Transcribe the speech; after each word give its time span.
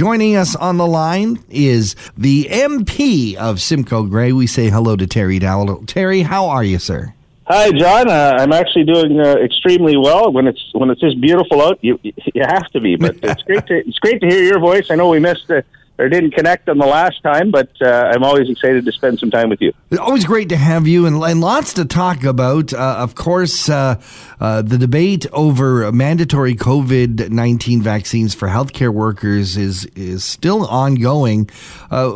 Joining 0.00 0.34
us 0.34 0.56
on 0.56 0.78
the 0.78 0.86
line 0.86 1.44
is 1.50 1.94
the 2.16 2.48
MP 2.50 3.34
of 3.34 3.60
Simcoe 3.60 4.04
Grey. 4.04 4.32
We 4.32 4.46
say 4.46 4.70
hello 4.70 4.96
to 4.96 5.06
Terry 5.06 5.38
Dowdall. 5.38 5.86
Terry, 5.86 6.22
how 6.22 6.48
are 6.48 6.64
you, 6.64 6.78
sir? 6.78 7.12
Hi, 7.48 7.70
John. 7.70 8.08
Uh, 8.08 8.38
I'm 8.38 8.54
actually 8.54 8.84
doing 8.84 9.20
uh, 9.20 9.34
extremely 9.34 9.98
well. 9.98 10.32
When 10.32 10.46
it's 10.46 10.70
when 10.72 10.88
it's 10.88 11.02
this 11.02 11.12
beautiful 11.12 11.60
out, 11.60 11.80
you 11.82 12.00
you 12.02 12.42
have 12.48 12.66
to 12.70 12.80
be. 12.80 12.96
But 12.96 13.16
it's 13.22 13.42
great 13.42 13.66
to 13.66 13.86
it's 13.86 13.98
great 13.98 14.22
to 14.22 14.26
hear 14.26 14.42
your 14.42 14.58
voice. 14.58 14.90
I 14.90 14.94
know 14.94 15.10
we 15.10 15.18
missed 15.18 15.50
uh, 15.50 15.60
or 16.00 16.08
didn't 16.08 16.30
connect 16.30 16.68
on 16.70 16.78
the 16.78 16.86
last 16.86 17.22
time, 17.22 17.50
but 17.50 17.70
uh, 17.82 18.10
I'm 18.12 18.24
always 18.24 18.48
excited 18.48 18.86
to 18.86 18.92
spend 18.92 19.18
some 19.20 19.30
time 19.30 19.50
with 19.50 19.60
you. 19.60 19.72
Always 19.98 20.24
great 20.24 20.48
to 20.48 20.56
have 20.56 20.88
you, 20.88 21.04
and, 21.04 21.22
and 21.22 21.40
lots 21.42 21.74
to 21.74 21.84
talk 21.84 22.24
about. 22.24 22.72
Uh, 22.72 22.96
of 22.98 23.14
course, 23.14 23.68
uh, 23.68 24.00
uh 24.40 24.62
the 24.62 24.78
debate 24.78 25.26
over 25.32 25.92
mandatory 25.92 26.54
COVID 26.54 27.28
nineteen 27.28 27.82
vaccines 27.82 28.34
for 28.34 28.48
healthcare 28.48 28.92
workers 28.92 29.58
is 29.58 29.84
is 29.94 30.24
still 30.24 30.66
ongoing. 30.66 31.50
Uh, 31.90 32.10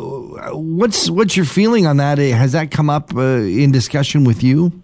what's 0.53 1.09
what's 1.09 1.37
your 1.37 1.45
feeling 1.45 1.85
on 1.85 1.97
that? 1.97 2.17
Has 2.17 2.53
that 2.53 2.71
come 2.71 2.89
up 2.89 3.15
uh, 3.15 3.21
in 3.21 3.71
discussion 3.71 4.23
with 4.23 4.43
you? 4.43 4.81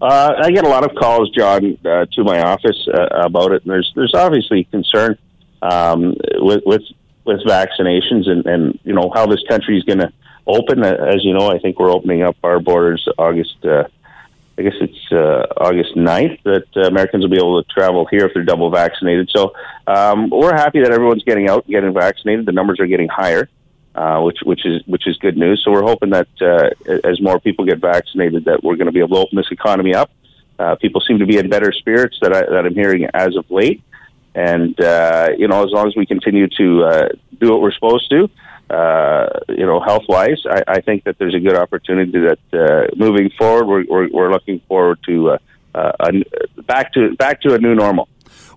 Uh, 0.00 0.32
I 0.44 0.50
get 0.52 0.64
a 0.64 0.68
lot 0.68 0.84
of 0.88 0.94
calls, 0.94 1.28
John, 1.30 1.76
uh, 1.84 2.06
to 2.12 2.24
my 2.24 2.40
office 2.40 2.88
uh, 2.94 3.06
about 3.20 3.52
it, 3.52 3.62
and 3.64 3.70
there's 3.72 3.92
there's 3.94 4.14
obviously 4.14 4.64
concern 4.64 5.18
um, 5.60 6.14
with 6.36 6.62
with 6.64 6.82
with 7.28 7.40
vaccinations 7.44 8.28
and 8.28 8.44
and 8.46 8.78
you 8.82 8.92
know 8.92 9.10
how 9.14 9.26
this 9.26 9.42
country 9.48 9.78
is 9.78 9.84
going 9.84 10.00
to 10.00 10.12
open. 10.46 10.82
Uh, 10.82 10.94
as 10.94 11.24
you 11.24 11.32
know, 11.32 11.50
I 11.50 11.58
think 11.58 11.78
we're 11.78 11.92
opening 11.92 12.22
up 12.22 12.36
our 12.42 12.58
borders 12.58 13.06
August. 13.16 13.64
Uh, 13.64 13.84
I 14.58 14.62
guess 14.62 14.74
it's 14.80 15.12
uh, 15.12 15.46
August 15.56 15.94
9th 15.94 16.42
that 16.42 16.66
uh, 16.76 16.88
Americans 16.88 17.22
will 17.22 17.30
be 17.30 17.36
able 17.36 17.62
to 17.62 17.68
travel 17.72 18.08
here 18.10 18.26
if 18.26 18.34
they're 18.34 18.42
double 18.42 18.70
vaccinated. 18.70 19.30
So 19.32 19.52
um, 19.86 20.30
we're 20.30 20.52
happy 20.52 20.80
that 20.80 20.90
everyone's 20.90 21.22
getting 21.22 21.48
out 21.48 21.66
and 21.66 21.72
getting 21.72 21.94
vaccinated. 21.94 22.44
The 22.44 22.50
numbers 22.50 22.80
are 22.80 22.88
getting 22.88 23.06
higher 23.06 23.48
uh, 23.98 24.20
which 24.20 24.38
which 24.44 24.64
is 24.64 24.82
which 24.86 25.06
is 25.06 25.16
good 25.18 25.36
news. 25.36 25.60
So 25.64 25.72
we're 25.72 25.82
hoping 25.82 26.10
that 26.10 26.28
uh, 26.40 26.70
as 27.04 27.20
more 27.20 27.40
people 27.40 27.64
get 27.64 27.80
vaccinated, 27.80 28.44
that 28.44 28.62
we're 28.62 28.76
going 28.76 28.86
to 28.86 28.92
be 28.92 29.00
able 29.00 29.16
to 29.16 29.22
open 29.22 29.36
this 29.36 29.50
economy 29.50 29.94
up. 29.94 30.10
Uh, 30.58 30.76
people 30.76 31.00
seem 31.00 31.18
to 31.18 31.26
be 31.26 31.36
in 31.36 31.48
better 31.48 31.72
spirits 31.72 32.16
that 32.22 32.32
I, 32.32 32.42
that 32.42 32.66
I'm 32.66 32.74
hearing 32.74 33.08
as 33.14 33.36
of 33.36 33.50
late, 33.50 33.82
and 34.38 34.80
uh, 34.80 35.30
you 35.36 35.48
know, 35.48 35.64
as 35.64 35.72
long 35.72 35.88
as 35.88 35.96
we 35.96 36.06
continue 36.06 36.46
to 36.60 36.84
uh, 36.84 37.08
do 37.40 37.50
what 37.50 37.60
we're 37.60 37.72
supposed 37.72 38.08
to, 38.10 38.30
uh, 38.70 39.26
you 39.48 39.66
know, 39.66 39.80
health 39.80 40.04
wise, 40.08 40.40
I, 40.48 40.62
I 40.68 40.80
think 40.80 41.04
that 41.04 41.18
there's 41.18 41.34
a 41.34 41.40
good 41.40 41.56
opportunity 41.56 42.20
that 42.20 42.38
uh, 42.52 42.94
moving 42.96 43.30
forward, 43.36 43.66
we're, 43.66 43.84
we're, 43.88 44.08
we're 44.12 44.30
looking 44.30 44.60
forward 44.68 45.00
to 45.06 45.30
uh, 45.30 45.38
uh, 45.74 45.92
a, 46.00 46.62
back 46.62 46.92
to 46.92 47.16
back 47.16 47.40
to 47.42 47.54
a 47.54 47.58
new 47.58 47.74
normal. 47.74 48.08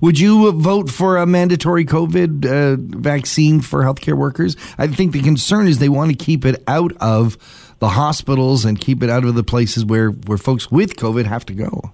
Would 0.01 0.19
you 0.19 0.51
vote 0.51 0.91
for 0.91 1.17
a 1.17 1.25
mandatory 1.25 1.85
COVID 1.85 2.45
uh, 2.45 2.75
vaccine 2.99 3.61
for 3.61 3.83
healthcare 3.83 4.17
workers? 4.17 4.55
I 4.77 4.87
think 4.87 5.13
the 5.13 5.21
concern 5.21 5.67
is 5.67 5.79
they 5.79 5.89
want 5.89 6.11
to 6.11 6.17
keep 6.17 6.45
it 6.45 6.61
out 6.67 6.91
of 6.99 7.37
the 7.79 7.89
hospitals 7.89 8.65
and 8.65 8.79
keep 8.79 9.01
it 9.01 9.09
out 9.09 9.25
of 9.25 9.33
the 9.33 9.43
places 9.43 9.83
where, 9.83 10.09
where 10.09 10.37
folks 10.37 10.69
with 10.69 10.95
COVID 10.95 11.25
have 11.25 11.45
to 11.47 11.53
go. 11.53 11.91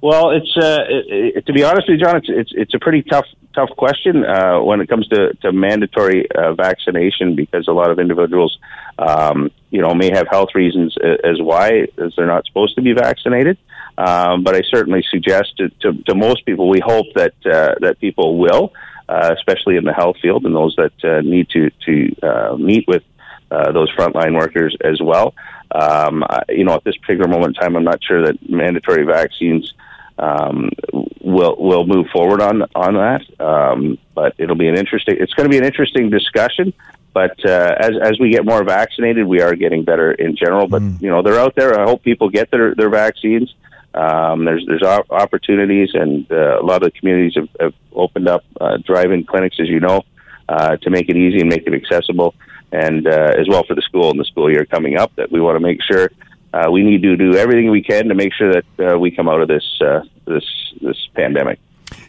Well, 0.00 0.30
it's 0.30 0.56
uh, 0.56 0.84
it, 0.88 1.36
it, 1.36 1.46
to 1.46 1.52
be 1.52 1.64
honest 1.64 1.88
with 1.88 1.98
you, 1.98 2.04
John, 2.04 2.16
it's 2.16 2.28
it's, 2.28 2.52
it's 2.54 2.74
a 2.74 2.78
pretty 2.78 3.02
tough 3.02 3.26
tough 3.54 3.70
question 3.70 4.24
uh, 4.24 4.60
when 4.60 4.80
it 4.80 4.88
comes 4.88 5.08
to, 5.08 5.32
to 5.40 5.50
mandatory 5.50 6.30
uh, 6.30 6.52
vaccination 6.52 7.34
because 7.34 7.66
a 7.68 7.72
lot 7.72 7.90
of 7.90 7.98
individuals, 7.98 8.58
um, 8.98 9.50
you 9.70 9.80
know, 9.80 9.94
may 9.94 10.10
have 10.12 10.28
health 10.28 10.50
reasons 10.54 10.94
as 11.24 11.40
why 11.40 11.86
as 11.96 12.12
they're 12.16 12.26
not 12.26 12.44
supposed 12.44 12.74
to 12.76 12.82
be 12.82 12.92
vaccinated. 12.92 13.56
Um, 13.98 14.44
but 14.44 14.54
I 14.54 14.60
certainly 14.70 15.02
suggest 15.10 15.56
to, 15.56 15.70
to, 15.80 16.02
to, 16.02 16.14
most 16.14 16.44
people, 16.44 16.68
we 16.68 16.80
hope 16.84 17.06
that 17.14 17.32
uh, 17.46 17.76
that 17.80 17.98
people 17.98 18.38
will, 18.38 18.74
uh, 19.08 19.34
especially 19.34 19.76
in 19.76 19.84
the 19.84 19.94
health 19.94 20.16
field 20.20 20.44
and 20.44 20.54
those 20.54 20.76
that 20.76 20.92
uh, 21.02 21.22
need 21.22 21.48
to 21.50 21.70
to 21.86 22.16
uh, 22.22 22.56
meet 22.56 22.86
with 22.86 23.02
uh, 23.50 23.72
those 23.72 23.90
frontline 23.96 24.38
workers 24.38 24.76
as 24.84 25.00
well. 25.00 25.34
Um, 25.70 26.22
you 26.50 26.64
know, 26.64 26.74
at 26.74 26.84
this 26.84 26.96
particular 26.98 27.28
moment 27.28 27.56
in 27.56 27.62
time, 27.62 27.76
I'm 27.76 27.84
not 27.84 28.04
sure 28.04 28.26
that 28.26 28.48
mandatory 28.48 29.04
vaccines 29.04 29.72
um, 30.18 30.70
will 30.92 31.56
we'll 31.58 31.86
move 31.86 32.06
forward 32.12 32.40
on 32.40 32.62
on 32.74 32.94
that. 32.94 33.22
Um, 33.40 33.98
but 34.14 34.34
it'll 34.38 34.56
be 34.56 34.68
an 34.68 34.76
interesting. 34.76 35.16
It's 35.18 35.34
going 35.34 35.48
to 35.48 35.50
be 35.50 35.58
an 35.58 35.64
interesting 35.64 36.10
discussion. 36.10 36.72
But 37.12 37.42
uh, 37.46 37.74
as 37.78 37.92
as 38.02 38.18
we 38.20 38.30
get 38.30 38.44
more 38.44 38.62
vaccinated, 38.62 39.26
we 39.26 39.40
are 39.40 39.54
getting 39.54 39.84
better 39.84 40.12
in 40.12 40.36
general. 40.36 40.68
But 40.68 40.82
mm. 40.82 41.00
you 41.00 41.08
know, 41.08 41.22
they're 41.22 41.40
out 41.40 41.54
there. 41.54 41.80
I 41.80 41.84
hope 41.84 42.02
people 42.02 42.28
get 42.28 42.50
their 42.50 42.74
their 42.74 42.90
vaccines. 42.90 43.54
Um, 43.94 44.44
there's 44.44 44.64
there's 44.66 44.82
opportunities, 44.82 45.90
and 45.94 46.30
uh, 46.30 46.60
a 46.60 46.64
lot 46.64 46.82
of 46.82 46.92
the 46.92 46.98
communities 46.98 47.32
have, 47.36 47.48
have 47.58 47.74
opened 47.94 48.28
up 48.28 48.44
uh, 48.60 48.76
drive-in 48.84 49.24
clinics, 49.24 49.56
as 49.58 49.68
you 49.68 49.80
know, 49.80 50.02
uh, 50.50 50.76
to 50.76 50.90
make 50.90 51.08
it 51.08 51.16
easy 51.16 51.40
and 51.40 51.48
make 51.48 51.66
it 51.66 51.72
accessible, 51.72 52.34
and 52.72 53.06
uh, 53.06 53.32
as 53.38 53.48
well 53.48 53.64
for 53.64 53.74
the 53.74 53.80
school 53.80 54.10
and 54.10 54.20
the 54.20 54.24
school 54.26 54.50
year 54.50 54.66
coming 54.66 54.98
up. 54.98 55.16
That 55.16 55.32
we 55.32 55.40
want 55.40 55.56
to 55.56 55.60
make 55.60 55.82
sure 55.82 56.10
uh, 56.56 56.70
we 56.70 56.82
need 56.82 57.02
to 57.02 57.16
do 57.16 57.36
everything 57.36 57.70
we 57.70 57.82
can 57.82 58.08
to 58.08 58.14
make 58.14 58.32
sure 58.32 58.52
that 58.52 58.92
uh, 58.94 58.98
we 58.98 59.10
come 59.10 59.28
out 59.28 59.40
of 59.40 59.48
this 59.48 59.64
uh, 59.80 60.00
this 60.26 60.44
this 60.80 61.08
pandemic. 61.14 61.58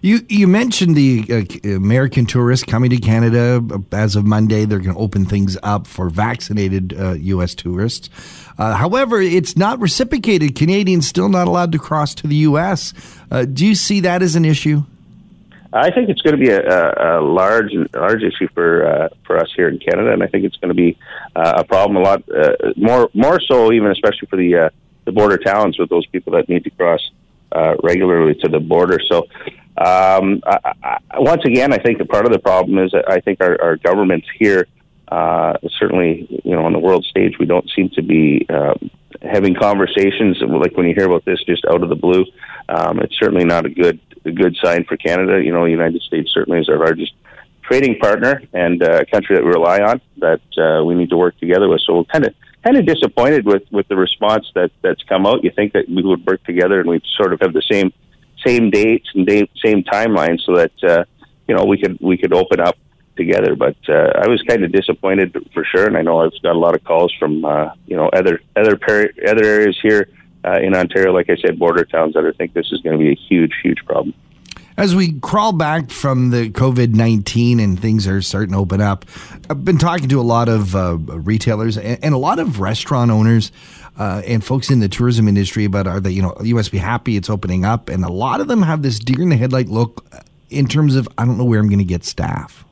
You 0.01 0.19
you 0.29 0.47
mentioned 0.47 0.95
the 0.95 1.25
uh, 1.29 1.75
American 1.75 2.25
tourists 2.25 2.65
coming 2.65 2.89
to 2.91 2.97
Canada 2.97 3.61
as 3.91 4.15
of 4.15 4.25
Monday. 4.25 4.65
They're 4.65 4.79
going 4.79 4.95
to 4.95 5.01
open 5.01 5.25
things 5.25 5.57
up 5.63 5.85
for 5.87 6.09
vaccinated 6.09 6.97
uh, 6.97 7.13
U.S. 7.13 7.55
tourists. 7.55 8.09
Uh, 8.57 8.75
however, 8.75 9.21
it's 9.21 9.57
not 9.57 9.79
reciprocated. 9.79 10.55
Canadians 10.55 11.07
still 11.07 11.29
not 11.29 11.47
allowed 11.47 11.71
to 11.73 11.79
cross 11.79 12.15
to 12.15 12.27
the 12.27 12.35
U.S. 12.37 12.93
Uh, 13.29 13.45
do 13.45 13.65
you 13.65 13.75
see 13.75 13.99
that 14.01 14.21
as 14.21 14.35
an 14.35 14.45
issue? 14.45 14.83
I 15.73 15.91
think 15.91 16.09
it's 16.09 16.21
going 16.21 16.37
to 16.37 16.41
be 16.41 16.49
a, 16.49 17.19
a, 17.19 17.21
large 17.21 17.71
large 17.93 18.23
issue 18.23 18.47
for 18.53 18.85
uh, 18.85 19.09
for 19.25 19.37
us 19.37 19.49
here 19.55 19.67
in 19.67 19.79
Canada, 19.79 20.13
and 20.13 20.23
I 20.23 20.27
think 20.27 20.45
it's 20.45 20.57
going 20.57 20.69
to 20.69 20.75
be 20.75 20.97
uh, 21.35 21.53
a 21.57 21.63
problem 21.63 21.97
a 21.97 22.01
lot 22.01 22.23
more 22.77 23.09
more 23.13 23.39
so 23.41 23.71
even 23.71 23.91
especially 23.91 24.27
for 24.29 24.37
the 24.37 24.71
the 25.05 25.11
border 25.11 25.37
towns 25.37 25.77
with 25.77 25.89
those 25.89 26.05
people 26.07 26.33
that 26.33 26.49
need 26.49 26.63
to 26.63 26.69
cross 26.71 27.01
regularly 27.83 28.35
to 28.35 28.49
the 28.49 28.59
border. 28.59 28.99
So 29.07 29.27
um, 29.77 30.41
I, 30.45 30.73
I, 30.83 30.99
once 31.19 31.43
again, 31.45 31.71
I 31.71 31.77
think 31.77 31.99
that 31.99 32.09
part 32.09 32.25
of 32.25 32.31
the 32.31 32.39
problem 32.39 32.79
is 32.79 32.91
that 32.91 33.09
I 33.09 33.19
think 33.19 33.41
our, 33.41 33.61
our 33.61 33.75
governments 33.77 34.27
here, 34.37 34.67
uh, 35.07 35.53
certainly, 35.77 36.41
you 36.43 36.55
know, 36.55 36.65
on 36.65 36.73
the 36.73 36.79
world 36.79 37.05
stage, 37.05 37.37
we 37.39 37.45
don't 37.45 37.69
seem 37.75 37.89
to 37.91 38.01
be 38.01 38.45
um, 38.49 38.89
having 39.21 39.55
conversations 39.55 40.37
like 40.41 40.75
when 40.75 40.87
you 40.87 40.93
hear 40.95 41.07
about 41.07 41.25
this 41.25 41.43
just 41.45 41.65
out 41.65 41.83
of 41.83 41.89
the 41.89 41.95
blue. 41.95 42.25
Um, 42.69 42.99
it's 42.99 43.17
certainly 43.17 43.45
not 43.45 43.65
a 43.65 43.69
good 43.69 43.99
a 44.25 44.31
good 44.31 44.55
sign 44.61 44.83
for 44.83 44.97
Canada. 44.97 45.41
You 45.41 45.53
know, 45.53 45.63
the 45.63 45.71
United 45.71 46.01
States 46.01 46.31
certainly 46.33 46.59
is 46.59 46.69
our 46.69 46.77
largest 46.77 47.13
trading 47.63 47.97
partner 47.99 48.41
and 48.53 48.81
uh, 48.81 49.01
a 49.01 49.05
country 49.05 49.35
that 49.35 49.43
we 49.43 49.49
rely 49.49 49.79
on 49.79 50.01
that 50.17 50.41
uh, 50.57 50.83
we 50.83 50.95
need 50.95 51.09
to 51.09 51.17
work 51.17 51.37
together 51.39 51.67
with. 51.67 51.81
So 51.85 51.97
we're 51.97 52.03
kind 52.05 52.25
of 52.25 52.33
kind 52.63 52.77
of 52.77 52.85
disappointed 52.85 53.45
with 53.45 53.63
with 53.71 53.87
the 53.87 53.95
response 53.95 54.45
that 54.55 54.71
that's 54.81 55.03
come 55.03 55.25
out. 55.25 55.43
You 55.43 55.51
think 55.51 55.73
that 55.73 55.87
we 55.87 56.03
would 56.03 56.25
work 56.25 56.43
together 56.43 56.79
and 56.79 56.89
we 56.89 57.01
sort 57.15 57.33
of 57.33 57.39
have 57.41 57.53
the 57.53 57.63
same 57.69 57.93
same 58.45 58.69
dates 58.69 59.07
and 59.15 59.25
date, 59.25 59.49
same 59.63 59.83
timeline 59.83 60.39
so 60.45 60.55
that 60.55 60.71
uh, 60.83 61.03
you 61.47 61.55
know 61.55 61.65
we 61.65 61.77
could 61.77 61.97
we 62.01 62.17
could 62.17 62.33
open 62.33 62.59
up 62.59 62.77
together. 63.17 63.55
But 63.55 63.77
uh, 63.89 64.11
I 64.15 64.27
was 64.27 64.41
kind 64.47 64.63
of 64.63 64.71
disappointed 64.71 65.35
for 65.53 65.65
sure, 65.65 65.85
and 65.85 65.97
I 65.97 66.01
know 66.01 66.21
I've 66.21 66.31
got 66.41 66.55
a 66.55 66.59
lot 66.59 66.75
of 66.75 66.83
calls 66.83 67.13
from 67.19 67.43
uh, 67.43 67.73
you 67.85 67.97
know 67.97 68.09
other 68.09 68.41
other 68.55 68.77
per- 68.77 69.11
other 69.27 69.43
areas 69.43 69.77
here 69.81 70.09
uh, 70.45 70.59
in 70.61 70.75
Ontario, 70.75 71.11
like 71.13 71.29
I 71.29 71.35
said, 71.37 71.59
border 71.59 71.83
towns 71.85 72.13
that 72.13 72.25
I 72.25 72.31
think 72.31 72.53
this 72.53 72.71
is 72.71 72.81
going 72.81 72.97
to 72.97 73.03
be 73.03 73.11
a 73.11 73.15
huge 73.15 73.53
huge 73.63 73.79
problem. 73.85 74.13
As 74.77 74.95
we 74.95 75.19
crawl 75.21 75.53
back 75.53 75.89
from 75.89 76.29
the 76.29 76.51
COVID 76.51 76.93
19 76.93 77.59
and 77.59 77.79
things 77.79 78.07
are 78.07 78.21
starting 78.21 78.53
to 78.53 78.59
open 78.59 78.79
up, 78.79 79.05
I've 79.49 79.65
been 79.65 79.79
talking 79.79 80.07
to 80.09 80.19
a 80.19 80.21
lot 80.21 80.49
of 80.49 80.75
uh, 80.75 80.97
retailers 80.97 81.77
and, 81.77 81.97
and, 82.03 82.13
a 82.13 82.17
lot 82.17 82.37
of 82.37 82.59
restaurant 82.59 83.09
owners 83.09 83.51
uh, 83.97 84.21
and 84.25 84.43
folks 84.43 84.69
in 84.69 84.79
the 84.79 84.87
tourism 84.87 85.27
industry 85.27 85.65
about 85.65 85.87
are 85.87 85.99
they, 85.99 86.11
you 86.11 86.21
know, 86.21 86.35
must 86.39 86.71
be 86.71 86.77
happy 86.77 87.17
it's 87.17 87.29
opening 87.29 87.65
up. 87.65 87.89
And 87.89 88.05
a 88.05 88.11
lot 88.11 88.39
of 88.39 88.47
them 88.47 88.61
have 88.61 88.83
this 88.83 88.99
deer 88.99 89.19
in 89.19 89.29
the 89.29 89.35
headlight 89.35 89.67
look 89.67 90.05
in 90.51 90.67
terms 90.67 90.95
of, 90.95 91.09
I 91.17 91.25
don't 91.25 91.39
know 91.39 91.45
where 91.45 91.59
I'm 91.59 91.69
going 91.69 91.79
to 91.79 91.85
get 91.85 92.05
staff. 92.05 92.63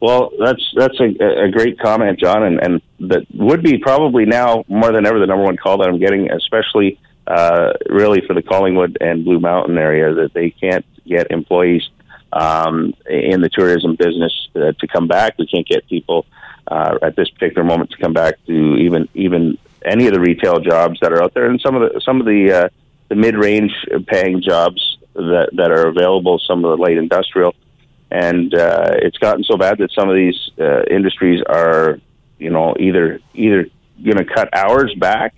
Well, 0.00 0.30
that's 0.38 0.62
that's 0.76 0.98
a, 1.00 1.44
a 1.44 1.50
great 1.50 1.78
comment, 1.80 2.20
John, 2.20 2.44
and, 2.44 2.60
and 2.62 2.82
that 3.00 3.26
would 3.34 3.62
be 3.62 3.78
probably 3.78 4.26
now 4.26 4.64
more 4.68 4.92
than 4.92 5.06
ever 5.06 5.18
the 5.18 5.26
number 5.26 5.44
one 5.44 5.56
call 5.56 5.78
that 5.78 5.88
I'm 5.88 5.98
getting, 5.98 6.30
especially 6.30 7.00
uh, 7.26 7.72
really 7.88 8.22
for 8.26 8.34
the 8.34 8.42
Collingwood 8.42 8.98
and 9.00 9.24
Blue 9.24 9.40
Mountain 9.40 9.76
area, 9.76 10.14
that 10.14 10.34
they 10.34 10.50
can't 10.50 10.86
get 11.04 11.30
employees 11.30 11.82
um, 12.32 12.94
in 13.08 13.40
the 13.40 13.48
tourism 13.48 13.96
business 13.96 14.32
uh, 14.54 14.72
to 14.78 14.86
come 14.86 15.08
back. 15.08 15.36
We 15.36 15.46
can't 15.46 15.66
get 15.66 15.88
people 15.88 16.26
uh, 16.68 16.98
at 17.02 17.16
this 17.16 17.28
particular 17.30 17.64
moment 17.64 17.90
to 17.90 17.96
come 17.96 18.12
back 18.12 18.34
to 18.46 18.76
even 18.76 19.08
even 19.14 19.58
any 19.84 20.06
of 20.06 20.12
the 20.12 20.20
retail 20.20 20.60
jobs 20.60 21.00
that 21.00 21.12
are 21.12 21.22
out 21.22 21.34
there, 21.34 21.50
and 21.50 21.60
some 21.60 21.74
of 21.74 21.92
the 21.92 22.00
some 22.02 22.20
of 22.20 22.26
the 22.26 22.52
uh, 22.52 22.68
the 23.08 23.16
mid 23.16 23.36
range 23.36 23.72
paying 24.06 24.42
jobs 24.42 24.98
that 25.14 25.48
that 25.54 25.72
are 25.72 25.88
available, 25.88 26.40
some 26.46 26.64
of 26.64 26.70
the 26.70 26.82
light 26.82 26.96
industrial, 26.96 27.54
and 28.10 28.54
uh, 28.54 28.90
it's 28.94 29.18
gotten 29.18 29.44
so 29.44 29.56
bad 29.56 29.78
that 29.78 29.90
some 29.92 30.08
of 30.08 30.14
these 30.14 30.50
uh, 30.58 30.82
industries 30.90 31.42
are, 31.48 32.00
you 32.38 32.50
know, 32.50 32.74
either 32.78 33.20
either 33.34 33.66
going 34.02 34.16
to 34.16 34.24
cut 34.24 34.48
hours 34.56 34.94
back 34.94 35.34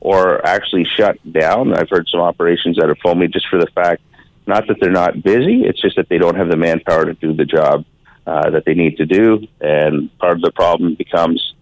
or 0.00 0.44
actually 0.46 0.84
shut 0.84 1.18
down. 1.32 1.74
I've 1.74 1.90
heard 1.90 2.08
some 2.08 2.20
operations 2.20 2.76
that 2.76 2.88
are 2.88 3.14
me 3.14 3.26
just 3.28 3.48
for 3.48 3.58
the 3.58 3.66
fact, 3.74 4.02
not 4.46 4.66
that 4.68 4.78
they're 4.80 4.90
not 4.90 5.22
busy, 5.22 5.64
it's 5.64 5.80
just 5.80 5.96
that 5.96 6.08
they 6.08 6.18
don't 6.18 6.36
have 6.36 6.48
the 6.48 6.56
manpower 6.56 7.04
to 7.04 7.14
do 7.14 7.32
the 7.32 7.44
job 7.44 7.84
uh, 8.26 8.50
that 8.50 8.64
they 8.64 8.74
need 8.74 8.96
to 8.98 9.06
do, 9.06 9.46
and 9.60 10.16
part 10.18 10.36
of 10.36 10.42
the 10.42 10.52
problem 10.52 10.94
becomes 10.94 11.54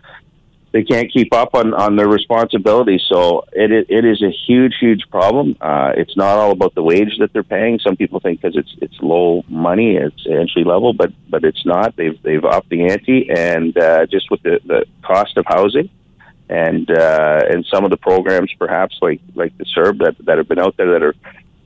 they 0.75 0.83
can't 0.83 1.11
keep 1.13 1.33
up 1.33 1.55
on, 1.55 1.73
on 1.73 1.95
their 1.95 2.09
responsibilities. 2.09 3.01
So 3.09 3.45
it, 3.53 3.71
it 3.89 4.05
is 4.05 4.21
a 4.25 4.33
huge, 4.45 4.75
huge 4.81 5.05
problem. 5.09 5.57
Uh, 5.61 5.93
it's 5.97 6.17
not 6.17 6.37
all 6.37 6.51
about 6.51 6.75
the 6.75 6.83
wage 6.83 7.17
that 7.21 7.33
they're 7.33 7.45
paying. 7.45 7.79
Some 7.79 7.95
people 7.95 8.19
think 8.19 8.41
because 8.41 8.57
it's 8.57 8.75
it's 8.83 8.97
low 9.01 9.45
money, 9.49 9.95
it's 9.95 10.27
entry 10.29 10.65
level, 10.65 10.93
but 10.93 11.13
but 11.31 11.45
it's 11.45 11.65
not. 11.65 11.95
They've 11.95 12.21
they've 12.25 12.45
upped 12.45 12.71
the 12.71 12.87
ante, 12.91 13.31
and 13.31 13.79
uh, 13.79 14.07
just 14.07 14.33
with 14.33 14.43
the, 14.43 14.59
the 14.67 14.85
cost 15.03 15.37
of 15.37 15.45
housing, 15.47 15.91
and 16.49 16.91
uh, 16.91 17.43
and 17.49 17.65
some 17.73 17.85
of 17.85 17.91
the 17.93 17.97
programs, 17.97 18.53
perhaps 18.59 18.99
like 19.01 19.21
like 19.37 19.57
the 19.57 19.67
CERB 19.77 19.99
that 20.01 20.17
that 20.27 20.39
have 20.39 20.49
been 20.49 20.59
out 20.59 20.77
there 20.77 20.91
that 20.91 21.05
are 21.05 21.15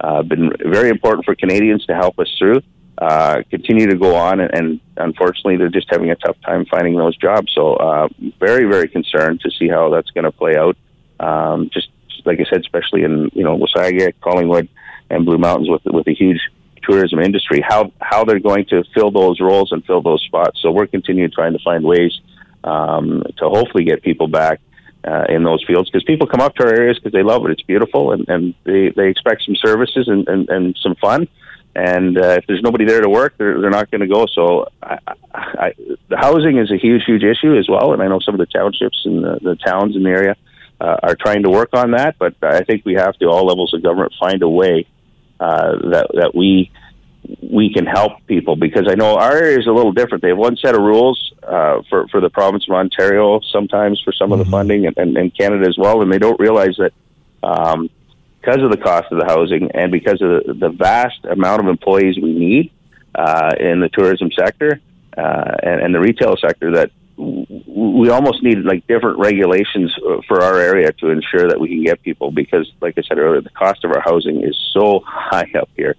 uh, 0.01 0.23
been 0.23 0.53
very 0.67 0.91
important 0.91 1.25
for 1.25 1.35
Canadians 1.35 1.87
to 1.87 1.95
help 1.95 2.19
us 2.19 2.29
through 2.39 2.61
uh, 3.01 3.43
continue 3.49 3.87
to 3.87 3.97
go 3.97 4.17
on, 4.17 4.41
and, 4.41 4.53
and, 4.53 4.81
unfortunately, 4.97 5.57
they're 5.57 5.69
just 5.69 5.87
having 5.89 6.11
a 6.11 6.17
tough 6.17 6.37
time 6.45 6.67
finding 6.67 6.97
those 6.97 7.17
jobs. 7.17 7.53
So, 7.55 7.75
uh, 7.75 8.09
very, 8.41 8.65
very 8.65 8.89
concerned 8.89 9.41
to 9.43 9.51
see 9.53 9.69
how 9.69 9.89
that's 9.91 10.11
going 10.11 10.25
to 10.25 10.33
play 10.33 10.57
out. 10.57 10.77
Um, 11.21 11.71
just, 11.73 11.91
like 12.25 12.41
I 12.41 12.45
said, 12.51 12.61
especially 12.61 13.05
in 13.05 13.31
you 13.35 13.45
know 13.45 13.57
Wasaga, 13.57 14.13
Collingwood, 14.21 14.69
and 15.11 15.25
Blue 15.25 15.39
Mountains 15.39 15.69
with 15.71 15.83
with 15.85 16.09
a 16.09 16.13
huge 16.13 16.41
tourism 16.83 17.21
industry, 17.21 17.61
how 17.61 17.93
how 18.01 18.25
they're 18.25 18.41
going 18.41 18.67
to 18.67 18.83
fill 18.95 19.13
those 19.13 19.39
roles 19.39 19.71
and 19.71 19.85
fill 19.85 20.03
those 20.03 20.23
spots. 20.23 20.61
So, 20.61 20.73
we're 20.73 20.89
continuing 20.89 21.31
trying 21.31 21.53
to 21.53 21.63
find 21.63 21.85
ways 21.85 22.19
um, 22.65 23.23
to 23.37 23.49
hopefully 23.49 23.85
get 23.85 24.03
people 24.03 24.27
back. 24.27 24.61
Uh, 25.07 25.25
in 25.29 25.45
those 25.45 25.65
fields 25.65 25.89
because 25.89 26.03
people 26.03 26.27
come 26.27 26.41
up 26.41 26.57
to 26.57 26.65
our 26.65 26.75
areas 26.75 26.99
because 26.99 27.13
they 27.13 27.23
love 27.23 27.47
it. 27.47 27.53
It's 27.53 27.63
beautiful 27.63 28.11
and, 28.11 28.29
and 28.29 28.53
they, 28.65 28.91
they 28.91 29.09
expect 29.09 29.45
some 29.45 29.55
services 29.55 30.09
and, 30.09 30.29
and, 30.29 30.49
and 30.51 30.77
some 30.83 30.97
fun 30.97 31.29
and 31.75 32.19
uh, 32.19 32.37
if 32.39 32.47
there's 32.47 32.63
nobody 32.63 32.85
there 32.85 33.01
to 33.01 33.09
work, 33.09 33.35
they're, 33.39 33.61
they're 33.61 33.71
not 33.71 33.91
going 33.91 34.01
to 34.01 34.07
go. 34.07 34.27
So 34.27 34.69
I, 34.83 34.99
I, 35.33 35.73
the 36.09 36.17
housing 36.17 36.59
is 36.59 36.71
a 36.71 36.77
huge, 36.77 37.05
huge 37.07 37.23
issue 37.23 37.57
as 37.57 37.69
well, 37.69 37.93
and 37.93 38.03
I 38.03 38.09
know 38.09 38.21
some 38.21 38.35
of 38.35 38.41
the 38.41 38.47
townships 38.47 39.03
and 39.05 39.23
the, 39.23 39.39
the 39.43 39.57
towns 39.57 39.95
in 39.95 40.03
the 40.03 40.11
area 40.11 40.37
uh, 40.81 40.97
are 41.03 41.15
trying 41.15 41.43
to 41.45 41.51
work 41.51 41.71
on 41.73 41.93
that. 41.93 42.17
But 42.19 42.35
I 42.43 42.63
think 42.63 42.85
we 42.85 42.95
have 42.95 43.17
to, 43.19 43.27
all 43.27 43.47
levels 43.47 43.75
of 43.75 43.83
government, 43.83 44.13
find 44.19 44.43
a 44.43 44.49
way 44.49 44.87
uh, 45.41 45.73
that 45.91 46.07
that 46.15 46.35
we 46.35 46.71
we 47.43 47.73
can 47.73 47.85
help 47.87 48.27
people 48.27 48.57
because 48.57 48.87
I 48.89 48.95
know 48.95 49.17
our 49.17 49.37
area 49.37 49.59
is 49.59 49.67
a 49.67 49.73
little 49.73 49.93
different. 49.93 50.23
They 50.23 50.29
have 50.31 50.39
one 50.39 50.57
set 50.57 50.75
of 50.75 50.83
rules 50.83 51.33
uh, 51.43 51.83
for 51.89 52.09
for 52.09 52.21
the 52.21 52.31
province 52.31 52.65
of 52.69 52.75
Ontario, 52.75 53.41
sometimes 53.53 54.01
for 54.05 54.13
some 54.13 54.31
mm-hmm. 54.31 54.33
of 54.33 54.39
the 54.39 54.45
mm-hmm. 54.45 54.53
funding, 54.53 54.87
and, 54.87 54.97
and, 54.97 55.17
and 55.17 55.37
Canada 55.37 55.67
as 55.69 55.77
well, 55.79 56.03
and 56.03 56.13
they 56.13 56.19
don't 56.19 56.41
realize 56.41 56.77
that. 56.79 56.93
Um, 57.43 57.91
because 58.41 58.63
of 58.63 58.71
the 58.71 58.77
cost 58.77 59.07
of 59.11 59.19
the 59.19 59.27
housing 59.27 59.71
and 59.73 59.91
because 59.91 60.21
of 60.23 60.59
the, 60.59 60.69
vast 60.71 61.25
amount 61.25 61.61
of 61.61 61.69
employees 61.69 62.17
we 62.23 62.33
need 62.33 62.71
uh, 63.15 63.51
in 63.59 63.81
the 63.81 63.89
tourism 63.89 64.31
sector 64.39 64.81
uh, 65.17 65.55
and, 65.63 65.83
and 65.83 65.95
the 65.95 66.01
retail 66.01 66.37
sector 66.37 66.73
that 66.73 66.91
we 67.17 68.11
almost 68.11 68.43
need 68.45 68.59
like 68.59 68.87
different 68.87 69.19
regulations 69.19 69.93
uh, 70.09 70.19
for 70.29 70.41
our 70.43 70.59
area 70.59 70.93
to 70.93 71.11
ensure 71.11 71.49
that 71.49 71.59
we 71.59 71.69
can 71.69 71.83
get 71.83 72.01
people 72.03 72.31
because 72.31 72.71
like 72.81 72.95
i 72.97 73.03
said 73.03 73.19
earlier 73.19 73.41
the 73.41 73.51
cost 73.51 73.85
of 73.85 73.91
our 73.91 74.01
housing 74.01 74.43
is 74.43 74.57
so 74.73 75.01
high 75.05 75.51
up 75.61 75.69
here 75.77 75.97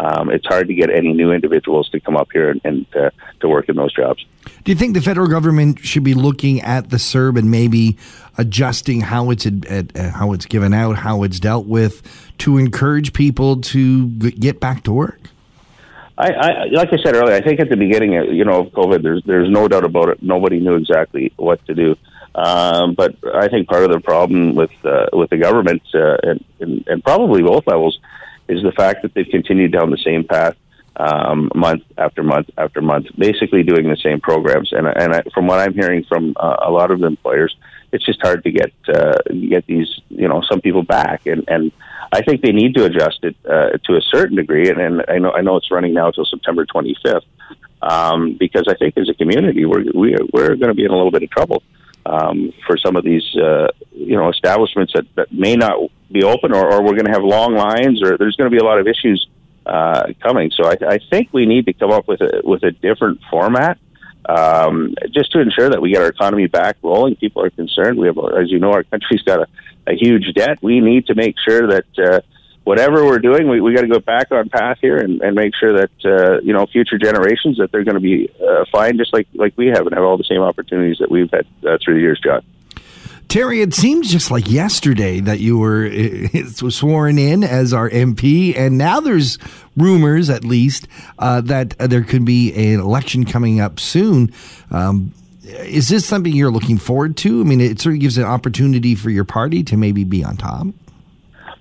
um, 0.00 0.30
it's 0.30 0.46
hard 0.46 0.68
to 0.68 0.74
get 0.74 0.90
any 0.90 1.12
new 1.12 1.30
individuals 1.30 1.88
to 1.90 2.00
come 2.00 2.16
up 2.16 2.28
here 2.32 2.50
and, 2.50 2.60
and 2.64 2.86
uh, 2.96 3.10
to 3.40 3.48
work 3.48 3.68
in 3.68 3.76
those 3.76 3.92
jobs. 3.92 4.24
Do 4.64 4.72
you 4.72 4.76
think 4.76 4.94
the 4.94 5.02
federal 5.02 5.26
government 5.26 5.80
should 5.80 6.04
be 6.04 6.14
looking 6.14 6.60
at 6.62 6.88
the 6.88 6.96
CERB 6.96 7.38
and 7.38 7.50
maybe 7.50 7.98
adjusting 8.38 9.02
how 9.02 9.30
it's 9.30 9.46
uh, 9.46 9.82
how 10.14 10.32
it's 10.32 10.46
given 10.46 10.72
out, 10.72 10.96
how 10.96 11.22
it's 11.22 11.38
dealt 11.38 11.66
with, 11.66 12.02
to 12.38 12.56
encourage 12.56 13.12
people 13.12 13.60
to 13.60 14.08
get 14.08 14.58
back 14.58 14.84
to 14.84 14.92
work? 14.92 15.20
I, 16.16 16.32
I, 16.32 16.64
like 16.72 16.92
I 16.92 16.98
said 17.02 17.14
earlier, 17.16 17.34
I 17.34 17.40
think 17.40 17.60
at 17.60 17.70
the 17.70 17.76
beginning, 17.76 18.16
uh, 18.16 18.22
you 18.24 18.44
know, 18.44 18.60
of 18.60 18.72
COVID, 18.72 19.02
there's 19.02 19.22
there's 19.24 19.50
no 19.50 19.68
doubt 19.68 19.84
about 19.84 20.08
it. 20.08 20.22
Nobody 20.22 20.60
knew 20.60 20.76
exactly 20.76 21.32
what 21.36 21.64
to 21.66 21.74
do. 21.74 21.96
Um, 22.34 22.94
but 22.94 23.16
I 23.34 23.48
think 23.48 23.68
part 23.68 23.84
of 23.84 23.90
the 23.90 24.00
problem 24.00 24.54
with 24.54 24.70
uh, 24.84 25.06
with 25.12 25.30
the 25.30 25.36
government 25.36 25.82
uh, 25.94 26.16
and, 26.22 26.44
and, 26.60 26.84
and 26.86 27.04
probably 27.04 27.42
both 27.42 27.66
levels 27.66 27.98
is 28.50 28.62
the 28.62 28.72
fact 28.72 29.02
that 29.02 29.14
they've 29.14 29.28
continued 29.28 29.72
down 29.72 29.90
the 29.90 29.98
same 29.98 30.24
path 30.24 30.56
um, 30.96 31.50
month 31.54 31.84
after 31.96 32.22
month 32.22 32.50
after 32.58 32.82
month, 32.82 33.06
basically 33.16 33.62
doing 33.62 33.88
the 33.88 33.96
same 33.96 34.20
programs. 34.20 34.72
And, 34.72 34.86
and 34.86 35.14
I, 35.14 35.22
from 35.32 35.46
what 35.46 35.58
I'm 35.58 35.74
hearing 35.74 36.04
from 36.04 36.34
uh, 36.36 36.56
a 36.62 36.70
lot 36.70 36.90
of 36.90 37.00
the 37.00 37.06
employers, 37.06 37.56
it's 37.92 38.04
just 38.04 38.20
hard 38.20 38.44
to 38.44 38.50
get 38.50 38.72
uh, 38.88 39.18
get 39.48 39.66
these 39.66 39.88
you 40.08 40.28
know 40.28 40.42
some 40.50 40.60
people 40.60 40.82
back. 40.82 41.26
And, 41.26 41.44
and 41.48 41.72
I 42.12 42.22
think 42.22 42.42
they 42.42 42.52
need 42.52 42.74
to 42.74 42.84
adjust 42.84 43.20
it 43.22 43.36
uh, 43.48 43.78
to 43.84 43.96
a 43.96 44.02
certain 44.02 44.36
degree. 44.36 44.68
And, 44.68 44.80
and 44.80 45.04
I 45.08 45.18
know 45.18 45.32
I 45.32 45.40
know 45.40 45.56
it's 45.56 45.70
running 45.70 45.94
now 45.94 46.08
until 46.08 46.24
September 46.24 46.66
25th 46.66 47.22
um, 47.82 48.36
because 48.38 48.64
I 48.68 48.74
think 48.74 48.98
as 48.98 49.08
a 49.08 49.14
community 49.14 49.64
we're 49.64 49.84
we 49.94 50.14
are, 50.14 50.24
we're 50.32 50.56
going 50.56 50.68
to 50.68 50.74
be 50.74 50.84
in 50.84 50.90
a 50.90 50.96
little 50.96 51.10
bit 51.10 51.22
of 51.22 51.30
trouble 51.30 51.62
um, 52.06 52.52
for 52.66 52.76
some 52.76 52.96
of 52.96 53.04
these 53.04 53.24
uh, 53.36 53.68
you 53.92 54.16
know 54.16 54.28
establishments 54.30 54.92
that, 54.94 55.06
that 55.16 55.32
may 55.32 55.56
not 55.56 55.78
be 56.10 56.24
open, 56.24 56.52
or, 56.52 56.72
or 56.72 56.82
we're 56.82 56.92
going 56.92 57.06
to 57.06 57.12
have 57.12 57.22
long 57.22 57.54
lines, 57.54 58.02
or 58.02 58.18
there's 58.18 58.36
going 58.36 58.50
to 58.50 58.54
be 58.54 58.60
a 58.60 58.64
lot 58.64 58.78
of 58.78 58.86
issues 58.86 59.28
uh, 59.66 60.08
coming. 60.22 60.50
So 60.50 60.66
I, 60.66 60.76
I 60.86 60.98
think 61.10 61.28
we 61.32 61.46
need 61.46 61.66
to 61.66 61.72
come 61.72 61.90
up 61.90 62.08
with 62.08 62.20
a 62.20 62.42
with 62.44 62.62
a 62.64 62.72
different 62.72 63.20
format. 63.30 63.78
Um, 64.28 64.94
just 65.12 65.32
to 65.32 65.40
ensure 65.40 65.70
that 65.70 65.80
we 65.80 65.92
get 65.92 66.02
our 66.02 66.08
economy 66.08 66.46
back 66.46 66.76
rolling. 66.82 67.16
People 67.16 67.42
are 67.42 67.50
concerned. 67.50 67.98
We 67.98 68.06
have, 68.06 68.18
as 68.38 68.50
you 68.50 68.58
know, 68.58 68.70
our 68.70 68.84
country's 68.84 69.22
got 69.22 69.40
a, 69.40 69.46
a 69.86 69.94
huge 69.94 70.34
debt. 70.34 70.58
We 70.62 70.80
need 70.80 71.06
to 71.06 71.14
make 71.14 71.36
sure 71.38 71.66
that 71.68 71.98
uh, 71.98 72.20
whatever 72.70 73.04
we're 73.04 73.18
doing, 73.18 73.48
we, 73.48 73.60
we 73.60 73.74
got 73.74 73.80
to 73.80 73.88
go 73.88 73.98
back 73.98 74.30
on 74.30 74.48
path 74.48 74.78
here 74.80 74.96
and, 74.96 75.20
and 75.22 75.34
make 75.34 75.52
sure 75.58 75.72
that 75.72 75.90
uh, 76.04 76.40
you 76.40 76.52
know 76.52 76.66
future 76.66 76.98
generations 76.98 77.58
that 77.58 77.72
they're 77.72 77.82
going 77.82 77.96
to 77.96 78.00
be 78.00 78.30
uh, 78.40 78.64
fine, 78.70 78.96
just 78.96 79.12
like 79.12 79.26
like 79.34 79.52
we 79.56 79.66
have, 79.66 79.86
and 79.86 79.94
have 79.94 80.04
all 80.04 80.16
the 80.16 80.24
same 80.24 80.40
opportunities 80.40 80.98
that 81.00 81.10
we've 81.10 81.28
had 81.32 81.46
uh, 81.66 81.78
through 81.84 81.94
the 81.94 82.00
years, 82.00 82.20
John. 82.22 82.44
Terry, 83.26 83.60
it 83.60 83.74
seems 83.74 84.10
just 84.10 84.30
like 84.30 84.48
yesterday 84.48 85.18
that 85.18 85.40
you 85.40 85.58
were 85.58 85.90
sworn 86.70 87.18
in 87.18 87.42
as 87.42 87.72
our 87.72 87.90
MP, 87.90 88.56
and 88.56 88.78
now 88.78 89.00
there's 89.00 89.36
rumors, 89.76 90.30
at 90.30 90.44
least, 90.44 90.86
uh, 91.18 91.40
that 91.40 91.76
there 91.78 92.04
could 92.04 92.24
be 92.24 92.52
an 92.54 92.78
election 92.78 93.24
coming 93.24 93.60
up 93.60 93.80
soon. 93.80 94.32
Um, 94.70 95.12
is 95.42 95.88
this 95.88 96.06
something 96.06 96.32
you're 96.32 96.52
looking 96.52 96.78
forward 96.78 97.16
to? 97.18 97.40
I 97.40 97.44
mean, 97.44 97.60
it 97.60 97.80
sort 97.80 97.96
of 97.96 98.00
gives 98.00 98.16
an 98.16 98.24
opportunity 98.24 98.94
for 98.94 99.10
your 99.10 99.24
party 99.24 99.64
to 99.64 99.76
maybe 99.76 100.04
be 100.04 100.24
on 100.24 100.36
top. 100.36 100.68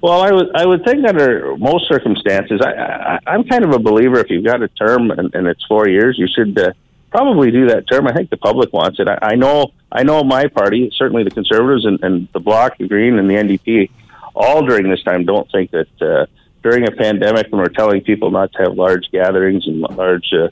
Well, 0.02 0.22
I 0.22 0.32
would 0.32 0.56
I 0.56 0.66
would 0.66 0.86
think 0.86 1.06
under 1.06 1.58
most 1.58 1.90
circumstances, 1.90 2.62
I, 2.64 3.20
I, 3.26 3.36
am 3.36 3.44
kind 3.44 3.66
of 3.66 3.72
a 3.72 3.80
believer. 3.80 4.20
If 4.20 4.30
you've 4.30 4.46
got 4.46 4.62
a 4.62 4.70
term 4.70 5.12
and, 5.12 5.34
and 5.36 5.46
it's 5.46 5.64
four 5.66 5.90
years, 5.90 6.18
you 6.18 6.28
should 6.34 6.58
uh, 6.58 6.72
probably 7.12 7.52
do 7.52 7.68
that 7.68 7.86
term. 7.90 8.08
I 8.08 8.14
think 8.14 8.30
the 8.30 8.38
public 8.38 8.72
wants 8.72 9.00
it. 9.00 9.10
I, 9.10 9.18
I 9.22 9.36
know 9.36 9.74
I 9.92 10.04
know 10.04 10.24
my 10.24 10.48
party, 10.48 10.90
certainly 10.96 11.24
the 11.24 11.32
Conservatives 11.32 11.86
and, 11.86 12.02
and 12.02 12.30
the 12.32 12.40
Bloc, 12.40 12.78
the 12.78 12.88
Green, 12.88 13.20
and 13.20 13.30
the 13.30 13.34
NDP, 13.34 13.90
all 14.34 14.66
during 14.66 14.90
this 14.90 15.04
time 15.04 15.26
don't 15.26 15.52
think 15.52 15.72
that 15.72 16.02
uh, 16.02 16.28
during 16.64 16.88
a 16.88 16.92
pandemic 16.92 17.48
when 17.52 17.60
we're 17.60 17.68
telling 17.68 18.00
people 18.02 18.32
not 18.32 18.54
to 18.54 18.64
have 18.64 18.76
large 18.76 19.12
gatherings 19.12 19.68
and 19.68 19.82
large 19.82 20.32
uh, 20.32 20.48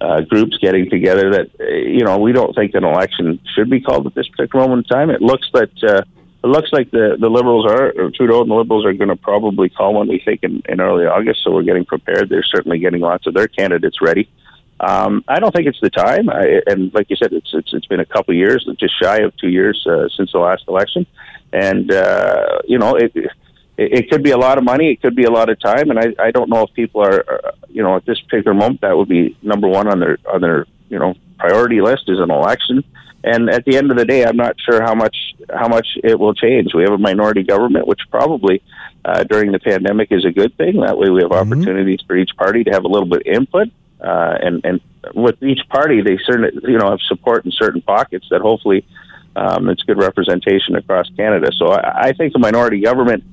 uh, 0.00 0.22
groups 0.22 0.56
getting 0.56 0.88
together, 0.88 1.32
that 1.32 1.50
uh, 1.60 1.64
you 1.64 2.04
know 2.04 2.16
we 2.16 2.32
don't 2.32 2.54
think 2.54 2.74
an 2.74 2.84
election 2.84 3.40
should 3.54 3.68
be 3.68 3.82
called 3.82 4.06
at 4.06 4.14
this 4.14 4.28
particular 4.28 4.66
moment 4.66 4.86
in 4.86 4.96
time. 4.96 5.10
It 5.10 5.20
looks 5.20 5.48
that. 5.52 5.84
Uh, 5.84 6.02
it 6.46 6.50
looks 6.50 6.72
like 6.72 6.90
the, 6.92 7.16
the 7.18 7.28
Liberals 7.28 7.66
are, 7.66 7.92
Trudeau 8.10 8.42
and 8.42 8.50
the 8.50 8.54
Liberals 8.54 8.86
are 8.86 8.92
going 8.92 9.08
to 9.08 9.16
probably 9.16 9.68
call 9.68 9.94
one, 9.94 10.08
we 10.08 10.22
think, 10.24 10.44
in, 10.44 10.62
in 10.68 10.80
early 10.80 11.04
August. 11.04 11.40
So 11.42 11.50
we're 11.50 11.64
getting 11.64 11.84
prepared. 11.84 12.28
They're 12.28 12.44
certainly 12.44 12.78
getting 12.78 13.00
lots 13.00 13.26
of 13.26 13.34
their 13.34 13.48
candidates 13.48 14.00
ready. 14.00 14.30
Um, 14.78 15.24
I 15.26 15.40
don't 15.40 15.52
think 15.54 15.66
it's 15.66 15.80
the 15.80 15.90
time. 15.90 16.30
I, 16.30 16.60
and 16.66 16.94
like 16.94 17.10
you 17.10 17.16
said, 17.16 17.32
it's, 17.32 17.50
it's 17.52 17.72
it's 17.72 17.86
been 17.86 18.00
a 18.00 18.04
couple 18.04 18.32
of 18.32 18.36
years, 18.36 18.68
just 18.78 18.94
shy 19.02 19.18
of 19.18 19.36
two 19.38 19.48
years 19.48 19.84
uh, 19.90 20.08
since 20.16 20.32
the 20.32 20.38
last 20.38 20.64
election, 20.68 21.06
and 21.52 21.90
uh, 21.90 22.58
you 22.66 22.78
know 22.78 22.94
it, 22.96 23.12
it. 23.14 23.30
It 23.78 24.10
could 24.10 24.22
be 24.22 24.30
a 24.30 24.38
lot 24.38 24.56
of 24.56 24.64
money. 24.64 24.90
It 24.90 25.02
could 25.02 25.14
be 25.14 25.24
a 25.24 25.30
lot 25.30 25.50
of 25.50 25.60
time, 25.60 25.90
and 25.90 25.98
I, 25.98 26.06
I 26.18 26.30
don't 26.30 26.48
know 26.48 26.62
if 26.62 26.72
people 26.72 27.02
are, 27.02 27.20
are, 27.28 27.52
you 27.68 27.82
know, 27.82 27.96
at 27.96 28.06
this 28.06 28.18
particular 28.22 28.54
moment 28.54 28.80
that 28.80 28.96
would 28.96 29.10
be 29.18 29.36
number 29.42 29.68
one 29.68 29.86
on 29.86 30.00
their 30.00 30.16
on 30.32 30.40
their, 30.40 30.64
you 30.88 30.98
know, 30.98 31.12
priority 31.38 31.82
list 31.82 32.04
is 32.08 32.18
an 32.18 32.30
election. 32.30 32.82
And 33.26 33.50
at 33.50 33.64
the 33.64 33.76
end 33.76 33.90
of 33.90 33.96
the 33.98 34.04
day, 34.04 34.24
I'm 34.24 34.36
not 34.36 34.56
sure 34.58 34.80
how 34.82 34.94
much 34.94 35.16
how 35.52 35.68
much 35.68 35.86
it 36.02 36.18
will 36.18 36.34
change. 36.34 36.72
We 36.74 36.82
have 36.82 36.92
a 36.92 36.98
minority 36.98 37.42
government, 37.42 37.86
which 37.86 38.00
probably 38.10 38.62
uh, 39.04 39.24
during 39.24 39.52
the 39.52 39.58
pandemic 39.58 40.08
is 40.10 40.24
a 40.24 40.30
good 40.30 40.56
thing. 40.56 40.80
That 40.80 40.96
way, 40.96 41.10
we 41.10 41.22
have 41.22 41.30
mm-hmm. 41.30 41.52
opportunities 41.52 42.00
for 42.06 42.16
each 42.16 42.30
party 42.36 42.64
to 42.64 42.70
have 42.70 42.84
a 42.84 42.88
little 42.88 43.08
bit 43.08 43.26
of 43.26 43.34
input 43.34 43.68
uh, 44.00 44.38
and 44.40 44.60
and 44.64 44.80
with 45.14 45.42
each 45.42 45.60
party, 45.68 46.02
they 46.02 46.18
certainly 46.24 46.50
you 46.70 46.78
know 46.78 46.90
have 46.90 47.00
support 47.08 47.44
in 47.44 47.52
certain 47.52 47.80
pockets 47.80 48.26
that 48.30 48.40
hopefully 48.40 48.86
um, 49.34 49.68
it's 49.68 49.82
good 49.82 49.98
representation 49.98 50.76
across 50.76 51.08
Canada. 51.16 51.50
So 51.56 51.68
I, 51.68 52.08
I 52.08 52.12
think 52.12 52.32
the 52.32 52.38
minority 52.38 52.80
government 52.80 53.24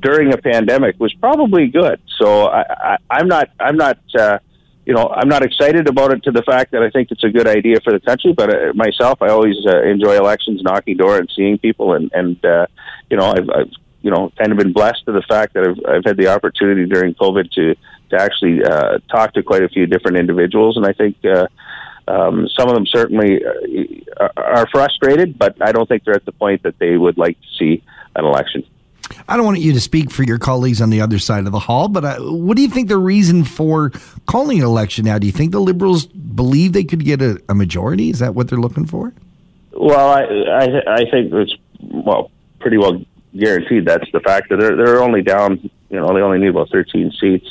during 0.00 0.32
a 0.32 0.36
pandemic 0.36 0.98
was 0.98 1.12
probably 1.14 1.68
good. 1.68 2.00
So 2.18 2.46
I, 2.46 2.62
I, 2.62 2.96
I'm 3.10 3.28
not 3.28 3.50
I'm 3.58 3.76
not 3.76 3.98
uh, 4.18 4.38
you 4.86 4.94
know 4.94 5.08
I'm 5.08 5.28
not 5.28 5.44
excited 5.44 5.88
about 5.88 6.12
it 6.12 6.22
to 6.24 6.30
the 6.30 6.42
fact 6.42 6.72
that 6.72 6.82
I 6.82 6.90
think 6.90 7.10
it's 7.10 7.24
a 7.24 7.30
good 7.30 7.46
idea 7.46 7.80
for 7.82 7.92
the 7.92 8.00
country. 8.00 8.32
But 8.32 8.54
uh, 8.54 8.72
myself, 8.74 9.22
I 9.22 9.28
always 9.28 9.56
uh, 9.66 9.82
enjoy 9.82 10.16
elections, 10.16 10.62
knocking 10.62 10.96
door 10.96 11.18
and 11.18 11.30
seeing 11.34 11.58
people, 11.58 11.94
and 11.94 12.10
and 12.12 12.44
uh, 12.44 12.66
you 13.10 13.16
know 13.16 13.32
I've, 13.32 13.48
I've 13.50 13.72
you 14.02 14.10
know 14.10 14.32
kind 14.38 14.52
of 14.52 14.58
been 14.58 14.72
blessed 14.72 15.04
to 15.06 15.12
the 15.12 15.22
fact 15.22 15.54
that 15.54 15.64
I've, 15.64 15.96
I've 15.96 16.04
had 16.04 16.16
the 16.16 16.28
opportunity 16.28 16.86
during 16.86 17.14
COVID 17.14 17.50
to 17.52 17.74
to 18.10 18.22
actually 18.22 18.62
uh, 18.62 18.98
talk 19.10 19.32
to 19.34 19.42
quite 19.42 19.62
a 19.62 19.68
few 19.68 19.86
different 19.86 20.18
individuals, 20.18 20.76
and 20.76 20.86
I 20.86 20.92
think 20.92 21.16
uh, 21.24 21.46
um, 22.06 22.48
some 22.56 22.68
of 22.68 22.74
them 22.74 22.86
certainly 22.86 23.42
uh, 24.20 24.28
are 24.36 24.68
frustrated, 24.70 25.38
but 25.38 25.56
I 25.62 25.72
don't 25.72 25.88
think 25.88 26.04
they're 26.04 26.14
at 26.14 26.26
the 26.26 26.32
point 26.32 26.62
that 26.64 26.78
they 26.78 26.96
would 26.96 27.16
like 27.16 27.40
to 27.40 27.48
see 27.58 27.82
an 28.14 28.24
election. 28.24 28.64
I 29.28 29.36
don't 29.36 29.46
want 29.46 29.60
you 29.60 29.72
to 29.72 29.80
speak 29.80 30.10
for 30.10 30.22
your 30.22 30.38
colleagues 30.38 30.80
on 30.80 30.90
the 30.90 31.00
other 31.00 31.18
side 31.18 31.46
of 31.46 31.52
the 31.52 31.58
hall, 31.58 31.88
but 31.88 32.04
uh, 32.04 32.18
what 32.20 32.56
do 32.56 32.62
you 32.62 32.68
think 32.68 32.88
the 32.88 32.98
reason 32.98 33.44
for 33.44 33.90
calling 34.26 34.58
an 34.58 34.64
election 34.64 35.04
now? 35.04 35.18
Do 35.18 35.26
you 35.26 35.32
think 35.32 35.52
the 35.52 35.60
Liberals 35.60 36.06
believe 36.06 36.72
they 36.72 36.84
could 36.84 37.04
get 37.04 37.22
a, 37.22 37.42
a 37.48 37.54
majority? 37.54 38.10
Is 38.10 38.18
that 38.18 38.34
what 38.34 38.48
they're 38.48 38.58
looking 38.58 38.86
for? 38.86 39.12
Well, 39.72 40.10
I, 40.10 40.22
I, 40.22 40.94
I 40.94 41.10
think 41.10 41.32
it's 41.32 41.54
well 41.80 42.30
pretty 42.60 42.78
well 42.78 43.02
guaranteed. 43.36 43.86
That's 43.86 44.10
the 44.12 44.20
fact 44.20 44.48
that 44.50 44.58
they're 44.60 44.76
they're 44.76 45.02
only 45.02 45.22
down. 45.22 45.70
You 45.90 46.00
know, 46.00 46.08
they 46.14 46.20
only 46.20 46.38
need 46.38 46.48
about 46.48 46.70
13 46.70 47.12
seats, 47.20 47.46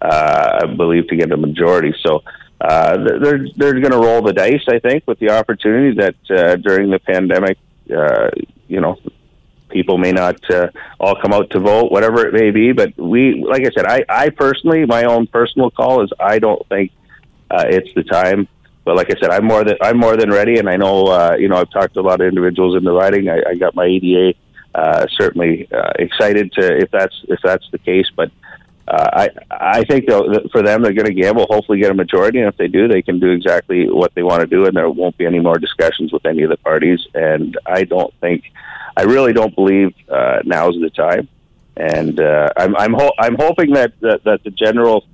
uh, 0.00 0.60
I 0.62 0.66
believe, 0.66 1.08
to 1.08 1.16
get 1.16 1.32
a 1.32 1.36
majority. 1.36 1.94
So. 2.02 2.22
Uh, 2.60 2.96
they're 3.18 3.44
they're 3.56 3.80
going 3.80 3.90
to 3.90 3.98
roll 3.98 4.22
the 4.22 4.32
dice, 4.32 4.62
I 4.68 4.78
think, 4.78 5.02
with 5.08 5.18
the 5.18 5.30
opportunity 5.30 5.96
that 5.96 6.14
uh, 6.30 6.54
during 6.54 6.90
the 6.90 7.00
pandemic, 7.00 7.58
uh, 7.90 8.30
you 8.68 8.80
know, 8.80 8.96
people 9.72 9.98
may 9.98 10.12
not 10.12 10.38
uh, 10.50 10.68
all 11.00 11.16
come 11.20 11.32
out 11.32 11.50
to 11.50 11.58
vote, 11.58 11.90
whatever 11.90 12.26
it 12.26 12.34
may 12.34 12.50
be. 12.50 12.72
But 12.72 12.96
we, 12.96 13.42
like 13.42 13.62
I 13.62 13.70
said, 13.74 13.86
I, 13.86 14.04
I 14.08 14.28
personally, 14.30 14.84
my 14.86 15.04
own 15.04 15.26
personal 15.26 15.70
call 15.70 16.04
is 16.04 16.10
I 16.20 16.38
don't 16.38 16.66
think 16.68 16.92
uh, 17.50 17.64
it's 17.66 17.92
the 17.94 18.04
time. 18.04 18.48
But 18.84 18.96
like 18.96 19.10
I 19.10 19.20
said, 19.20 19.30
I'm 19.30 19.44
more 19.44 19.64
than 19.64 19.76
I'm 19.80 19.96
more 19.98 20.16
than 20.16 20.30
ready, 20.30 20.58
and 20.58 20.68
I 20.68 20.76
know 20.76 21.06
uh, 21.06 21.36
you 21.38 21.48
know 21.48 21.56
I've 21.56 21.70
talked 21.70 21.94
to 21.94 22.00
a 22.00 22.02
lot 22.02 22.20
of 22.20 22.26
individuals 22.26 22.76
in 22.76 22.84
the 22.84 22.92
riding. 22.92 23.28
I, 23.28 23.42
I 23.50 23.54
got 23.54 23.74
my 23.74 23.86
EDA. 23.86 24.34
Uh, 24.74 25.06
certainly 25.18 25.68
uh, 25.70 25.92
excited 25.98 26.50
to 26.52 26.76
if 26.78 26.90
that's 26.90 27.14
if 27.28 27.40
that's 27.42 27.68
the 27.72 27.78
case, 27.78 28.06
but. 28.16 28.30
Uh, 28.88 29.08
I 29.12 29.28
I 29.50 29.84
think 29.84 30.06
though 30.08 30.40
for 30.50 30.62
them 30.62 30.82
they're 30.82 30.92
going 30.92 31.06
to 31.06 31.14
gamble, 31.14 31.46
hopefully 31.48 31.78
get 31.78 31.90
a 31.90 31.94
majority, 31.94 32.40
and 32.40 32.48
if 32.48 32.56
they 32.56 32.68
do, 32.68 32.88
they 32.88 33.02
can 33.02 33.20
do 33.20 33.30
exactly 33.30 33.88
what 33.88 34.14
they 34.14 34.22
want 34.22 34.40
to 34.40 34.46
do, 34.46 34.66
and 34.66 34.76
there 34.76 34.90
won't 34.90 35.16
be 35.16 35.24
any 35.26 35.38
more 35.38 35.58
discussions 35.58 36.12
with 36.12 36.26
any 36.26 36.42
of 36.42 36.50
the 36.50 36.56
parties. 36.56 37.00
And 37.14 37.56
I 37.64 37.84
don't 37.84 38.12
think 38.20 38.44
I 38.96 39.02
really 39.02 39.32
don't 39.32 39.54
believe 39.54 39.94
uh, 40.08 40.40
now's 40.44 40.74
the 40.80 40.90
time, 40.90 41.28
and 41.76 42.18
uh, 42.20 42.50
I'm 42.56 42.76
I'm, 42.76 42.92
ho- 42.94 43.14
I'm 43.18 43.36
hoping 43.36 43.72
that, 43.74 43.92
that 44.00 44.24
that 44.24 44.42
the 44.42 44.50
general 44.50 45.04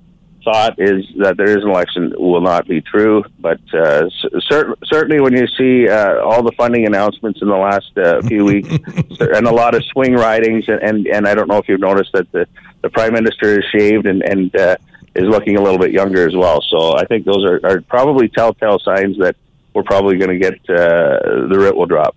thought 0.44 0.78
is 0.78 1.04
that 1.18 1.36
there 1.36 1.50
is 1.50 1.62
an 1.62 1.68
election 1.68 2.14
will 2.16 2.40
not 2.40 2.66
be 2.66 2.80
true. 2.80 3.22
But 3.38 3.60
uh, 3.74 4.08
cer- 4.48 4.76
certainly, 4.84 5.20
when 5.20 5.34
you 5.34 5.46
see 5.58 5.88
uh, 5.88 6.20
all 6.22 6.42
the 6.42 6.52
funding 6.52 6.86
announcements 6.86 7.42
in 7.42 7.48
the 7.48 7.56
last 7.56 7.96
uh, 7.98 8.22
few 8.22 8.44
weeks, 8.44 8.68
and 9.20 9.46
a 9.46 9.52
lot 9.52 9.74
of 9.74 9.84
swing 9.92 10.14
ridings, 10.14 10.64
and, 10.68 10.80
and 10.82 11.06
and 11.06 11.28
I 11.28 11.34
don't 11.34 11.48
know 11.48 11.58
if 11.58 11.68
you've 11.68 11.80
noticed 11.80 12.12
that 12.14 12.32
the 12.32 12.46
the 12.82 12.90
prime 12.90 13.12
minister 13.12 13.58
is 13.58 13.64
shaved 13.72 14.06
and 14.06 14.22
and 14.22 14.54
uh, 14.56 14.76
is 15.14 15.24
looking 15.24 15.56
a 15.56 15.62
little 15.62 15.78
bit 15.78 15.90
younger 15.90 16.26
as 16.26 16.34
well. 16.34 16.62
So 16.68 16.96
I 16.96 17.04
think 17.04 17.24
those 17.24 17.44
are, 17.44 17.60
are 17.64 17.80
probably 17.82 18.28
telltale 18.28 18.78
signs 18.78 19.18
that 19.18 19.36
we're 19.74 19.82
probably 19.82 20.16
going 20.18 20.30
to 20.30 20.38
get 20.38 20.54
uh, 20.68 21.48
the 21.48 21.56
writ 21.58 21.76
will 21.76 21.86
drop. 21.86 22.16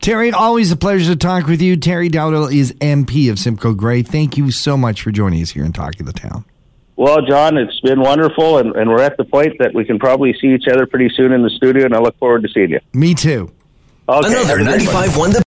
Terry, 0.00 0.32
always 0.32 0.72
a 0.72 0.76
pleasure 0.76 1.12
to 1.12 1.16
talk 1.16 1.46
with 1.46 1.62
you. 1.62 1.76
Terry 1.76 2.08
Dowdall 2.08 2.52
is 2.52 2.72
MP 2.74 3.30
of 3.30 3.38
Simcoe 3.38 3.74
Grey. 3.74 4.02
Thank 4.02 4.36
you 4.36 4.50
so 4.50 4.76
much 4.76 5.02
for 5.02 5.12
joining 5.12 5.40
us 5.42 5.50
here 5.50 5.64
in 5.64 5.72
Talking 5.72 6.06
the 6.06 6.12
Town. 6.12 6.44
Well, 6.96 7.22
John, 7.22 7.56
it's 7.56 7.78
been 7.80 8.00
wonderful, 8.00 8.58
and, 8.58 8.74
and 8.76 8.90
we're 8.90 9.02
at 9.02 9.16
the 9.16 9.24
point 9.24 9.58
that 9.60 9.74
we 9.74 9.84
can 9.84 9.98
probably 9.98 10.34
see 10.40 10.48
each 10.48 10.66
other 10.68 10.86
pretty 10.86 11.08
soon 11.16 11.32
in 11.32 11.42
the 11.42 11.50
studio, 11.50 11.84
and 11.84 11.94
I 11.94 11.98
look 12.00 12.18
forward 12.18 12.42
to 12.42 12.48
seeing 12.48 12.70
you. 12.70 12.80
Me 12.92 13.14
too. 13.14 13.52
Okay, 14.08 14.28
Another 14.28 14.58
95 14.58 15.16
1 15.16 15.30
The 15.30 15.42